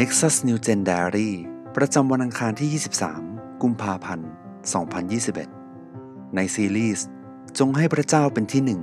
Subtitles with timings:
[0.00, 1.30] Nexus New Gen Diary
[1.76, 4.30] ประจำวันอังคารที่ 23 กุมภาพันธ์
[5.52, 7.06] 2021 ในซีรีส์
[7.58, 8.80] จงให้พระเจ้าเป็นที่หนึ่ง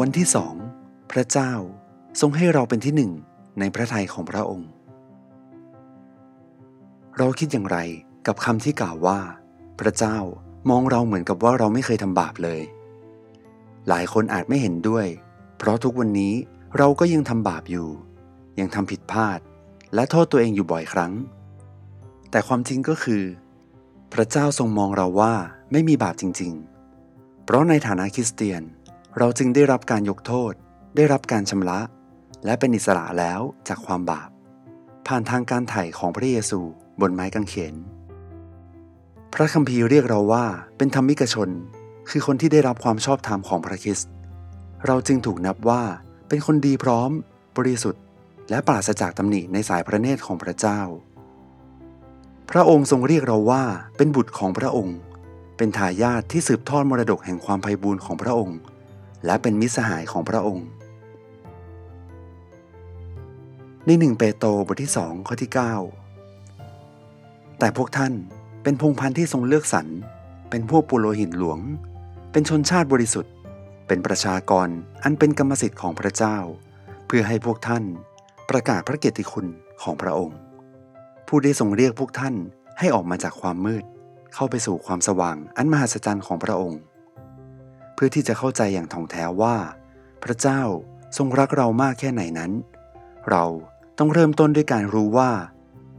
[0.00, 0.54] วันที่สอง
[1.12, 1.52] พระเจ้า
[2.20, 3.12] ทรงให้เราเป็นที่หนึ่ง
[3.58, 4.70] ในพระทัยของพระองค์
[7.18, 7.78] เราคิดอย่างไร
[8.26, 9.18] กับคำที่กล่าวว่า
[9.80, 10.18] พระเจ้า
[10.70, 12.62] มองเราเหมือนกับว่าเราไม่เคยทำบาปเลย
[13.88, 15.06] หลายคนอาจไม่เห็นด้วย
[15.58, 16.34] เพราะทุกวันนี้
[16.76, 17.88] เราก็ยังทำบาปอยู่
[18.60, 19.40] ยังทำผิดพลาด
[19.94, 21.12] และโทษตัวเองอยู่บ่อยครั้ง
[22.30, 23.24] แต่ความจริงก็คือ
[24.12, 25.34] พระเจ้าทรงมองเราว่า
[25.72, 26.52] ไม่มีบาปจริง
[26.98, 28.62] ๆ เพราะในฐานะคริสเตียน
[29.18, 30.52] เราจึงได้รับการยกโทษ
[30.96, 31.80] ได้รับการชำระ
[32.44, 34.30] และเป็นอิสระแล้วจากความบาป
[35.06, 36.60] ผ่านทางการไถ่ของพระเยซู
[37.00, 37.74] บนไม้กางเขน
[39.32, 40.44] พระคัมภีร์เรียกเราว่า
[40.76, 41.50] เป็นธรรมิกชน
[42.10, 44.10] คือคนที่ได้รับความชอบธรรมของพระคริสต์
[44.86, 45.82] เราจึงถูกนับว่า
[46.28, 47.10] เป็นคนดีพร้อม
[47.56, 48.02] บริสุทธิ์
[48.50, 50.80] และปราศจากตำหนิในสายพระเนตรของพระเจ้า
[52.50, 53.64] พระองค์ทรงเรียกเราว่า
[53.96, 54.98] เป็นบุตรของพระองค์
[55.56, 58.58] เป็นทายาทที่สืบทอดมรดกแห่งความไพบูรณ์ของพระองค์
[59.24, 60.66] และเป็นมิสหายของพระองค์
[63.86, 65.50] ในหนึ่งเปโตรบทที่สองข้อที่
[66.34, 68.12] 9 แต่พวกท่าน
[68.62, 69.86] เป็นพงพันธุ์ที่ทรงเลือกสรร
[70.50, 71.58] เป็นพวกปุโรหิตหลวง
[72.36, 73.32] เป็นชนชาติบริสุทธิ์
[73.86, 74.68] เป็นประชากร
[75.02, 76.36] อันเป็นกรรมสิทธิ์ของพระเจ้า
[77.06, 77.84] เพื่อให้พวกท่าน
[78.50, 79.46] ประกาศพระเกียรติคุณ
[79.82, 80.38] ของพระองค์
[81.28, 82.34] ผู้ได้ทรงเรียกพวกท่าน
[82.78, 83.84] ให้ออกมาจากความมืด
[84.34, 86.80] เข้าไปสู่ความสว่างอันมหัศจรรย์ของพระองค์
[87.94, 89.56] เพื่อที่จะเข้าใจอย่างท่องแท้ว่า
[90.24, 90.60] พระเจ้า
[91.16, 92.52] ทรงรักเรามากแค่ไหนนั้น
[93.30, 93.44] เรา
[93.98, 95.30] ต้องเริ่มต้นด้วยการรู้ว่า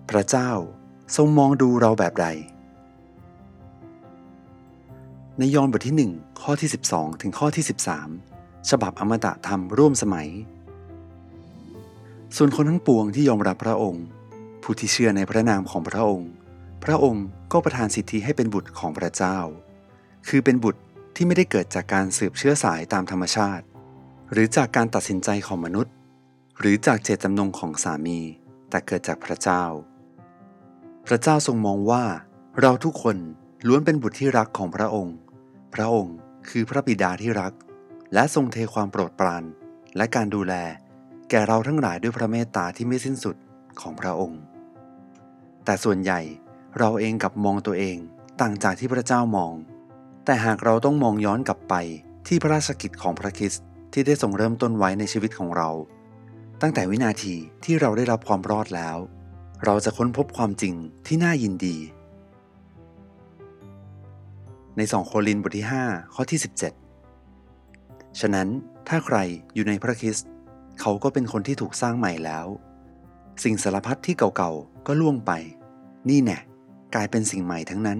[0.09, 0.49] พระเจ้า
[1.15, 2.27] ทรงมองดูเราแบบใด
[5.39, 7.65] ในยอห์นบทที่ 1 ข้อที่ 12 ถึงข้อที่
[8.15, 10.29] 13 ฉบับอมตะธรรมร่วมสมัย
[12.35, 14.05] ส่วนคนทั้งปวงที่ยอมรับพระองค์
[14.61, 16.29] ผู้ที่เชื่อในพระนามของพระองค์
[16.83, 19.37] พระองค์ก็ประทานสิทธิให้เป็นบุตรของพระเจ้า
[20.27, 20.81] คือเป็นบุตร
[21.15, 23.65] ที่ไม่ได้เกิดจากการสืบเชื้อสายตามธรรมชาติ
[24.31, 25.93] หรือจากการตัดสินใจของมนุษย์
[26.59, 28.19] หรือจากเจตจำนงของสามี
[28.69, 29.63] แต่เกิดจากพระเจ้า
[31.07, 32.03] พระเจ้าทรงมองว่า
[32.61, 33.17] เราทุกคน
[33.67, 35.15] ล้วนเป็นบุตรที่รักของพระองค์
[35.73, 36.17] พระองค์
[36.49, 37.53] คือพระบิดาที่รัก
[38.13, 39.43] และทรงเทความโปรดปราน
[39.97, 40.53] และการดูแล
[41.29, 43.35] แก่เราทั้งหลายด้วยพระเมตตาที่ไม่สิ้นสุด
[43.81, 44.41] ของพระองค์
[45.65, 46.19] แต่ส่วนใหญ่
[46.79, 47.97] เราเองกับมองตัวเอง
[48.41, 49.53] ต่างจากที่พระเจ้ามอง
[50.25, 51.73] แต่หากเราต้องมองย้อนกลับไป
[52.27, 55.69] ที่พระราชกิจของพระคริสต์ที่ได้ทรงเริ่มต้นไว้ในชีวิตของเรา
[56.61, 58.97] ตั้งแต่วินาทีที่เราได้รับความรอดแล้ว
[59.65, 60.73] เราจะค้นพบความจริง
[61.07, 61.77] ที่น่ายินดี
[64.77, 66.39] ใน 2 โครินธ์บทที่ 5 ข้อที่
[67.29, 68.47] 17 ฉะนั้น
[68.87, 69.17] ถ้าใคร
[69.53, 70.27] อยู่ในพระคริสต์
[70.81, 72.47] เขาก็เป็นคนที่ถูกสร้างใหม่แล้ว
[73.43, 75.31] สิ่งสารพัดที่เก่าๆ ก็ล่วงไป
[76.09, 76.39] นี่แน่
[76.95, 77.99] กลายเป็นสิ่งใหม่ทั้งนั้น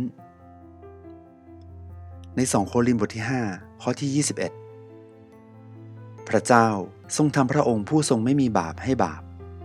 [2.35, 6.67] ใน 2 โครินธ์บทที่ 5 ข้อที่ 21 พระเจ้า
[7.15, 9.21] ทรงทำพระองค์ผู้ทรงไม่มีบาปให้บาป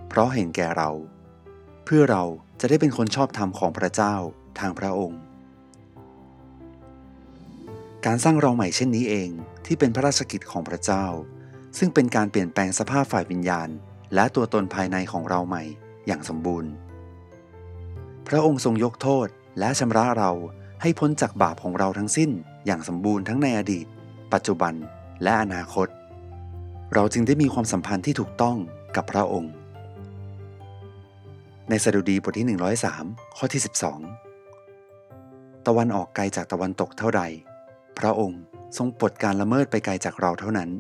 [0.09, 0.91] เพราะเห็นแก่เรา
[1.85, 2.23] เพื่อเรา
[2.61, 4.15] จะได้เป็นคนชอบธรรมของพระเจ้า
[4.59, 5.21] ทางพระองค์
[8.09, 9.31] การสร้างเราใหม่เช่นนี้เอง
[9.67, 11.07] ที่เป็นพระราชกิจของพระเจ้า
[11.79, 13.69] ซึ่งเป็นการเปลี่ยนแปลงสภาพฝ่ายวิญญาณ
[14.15, 15.63] และตัวตนภายในของเราใหม่
[16.07, 16.71] อย่างสมบูรณ์
[18.29, 20.31] พระองค์ทรงยกโทษและชำระเรา
[20.83, 22.31] ให้พ้นจากบาปของเราทั้งสิ้น
[22.67, 23.87] อย่างสมบูรณ์ทั้งในอดีต
[24.33, 24.75] ปัจจุบัน
[25.23, 25.89] และอนาคต
[26.95, 28.57] เราจึงได้มีความสัมพันธ์ที่ถูกต้อง
[28.97, 29.53] กับพระองค์
[31.69, 32.59] ในสดุดีบทที่
[32.93, 33.61] 103 ข้อที่
[34.63, 37.23] 12 ตะวันออกไกลจากตะวันตกเท่าใด
[38.07, 38.41] ระองค์
[38.77, 40.71] ทรงปลดการละเมิดไปไกลจากเราเท่านั้น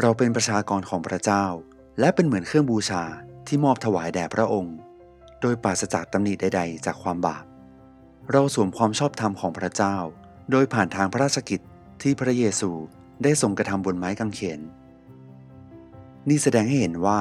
[0.00, 1.44] เราเป็นประชากรของพระเจ้า
[2.00, 3.02] และเป็นเหมือนเครื่องบูชา
[3.46, 4.76] ที่มอบถวายแด่พระองค์
[5.40, 7.44] โดยปราศจากตำหนิใด ๆ จากความบาป
[8.32, 9.96] เราสวมความชอบธรรมของพระเจ้า
[10.50, 11.60] โดยผ่านทางพระราชกิจ
[12.02, 12.70] ที่พระเยซู
[13.22, 14.60] ได้ทรงกระทำบนไม้กางเขน
[16.28, 17.20] นี่แสดงให้เห็นว่า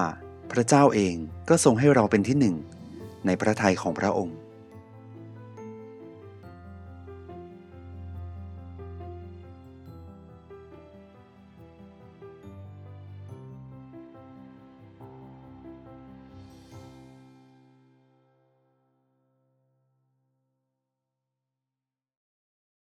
[0.52, 1.16] พระเจ้าเอง
[1.50, 2.56] ก็ทรงให้เราเป็นที่หนึ่ง
[3.26, 4.36] ในพระทัยของพระองค์